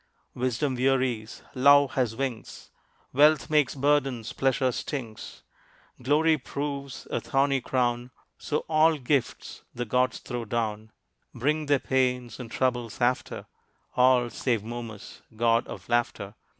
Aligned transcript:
Wisdom 0.33 0.77
wearies, 0.77 1.43
Love 1.53 1.91
has 1.91 2.15
wings 2.15 2.71
Wealth 3.13 3.51
makes 3.51 3.75
burdens, 3.75 4.33
Pleasure 4.33 4.71
stings, 4.71 5.43
Glory 6.01 6.39
proves 6.39 7.07
a 7.11 7.21
thorny 7.21 7.61
crown 7.61 8.09
So 8.39 8.65
all 8.67 8.97
gifts 8.97 9.61
the 9.75 9.85
gods 9.85 10.17
throw 10.17 10.43
down 10.45 10.91
Bring 11.35 11.67
their 11.67 11.77
pains 11.77 12.39
and 12.39 12.49
troubles 12.49 12.99
after; 12.99 13.45
All 13.95 14.31
save 14.31 14.63
Momus, 14.63 15.21
god 15.35 15.67
of 15.67 15.87
laughter. 15.87 16.33